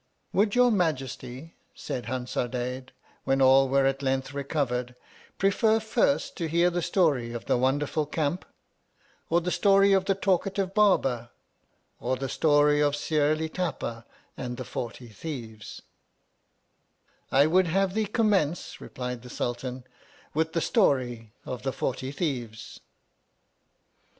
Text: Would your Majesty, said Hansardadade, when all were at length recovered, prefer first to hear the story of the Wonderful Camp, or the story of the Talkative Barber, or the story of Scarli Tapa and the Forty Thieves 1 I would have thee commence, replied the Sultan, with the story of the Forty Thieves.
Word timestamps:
Would 0.33 0.55
your 0.55 0.71
Majesty, 0.71 1.53
said 1.75 2.07
Hansardadade, 2.07 2.89
when 3.23 3.39
all 3.39 3.69
were 3.69 3.85
at 3.85 4.01
length 4.01 4.33
recovered, 4.33 4.95
prefer 5.37 5.79
first 5.79 6.35
to 6.37 6.47
hear 6.47 6.71
the 6.71 6.81
story 6.81 7.33
of 7.33 7.45
the 7.45 7.55
Wonderful 7.55 8.07
Camp, 8.07 8.43
or 9.29 9.41
the 9.41 9.51
story 9.51 9.93
of 9.93 10.05
the 10.05 10.15
Talkative 10.15 10.73
Barber, 10.73 11.29
or 11.99 12.15
the 12.17 12.29
story 12.29 12.81
of 12.81 12.95
Scarli 12.95 13.47
Tapa 13.47 14.07
and 14.35 14.57
the 14.57 14.65
Forty 14.65 15.07
Thieves 15.09 15.83
1 17.29 17.41
I 17.41 17.45
would 17.45 17.67
have 17.67 17.93
thee 17.93 18.07
commence, 18.07 18.81
replied 18.81 19.21
the 19.21 19.29
Sultan, 19.29 19.83
with 20.33 20.53
the 20.53 20.61
story 20.61 21.31
of 21.45 21.61
the 21.61 21.71
Forty 21.71 22.11
Thieves. 22.11 22.79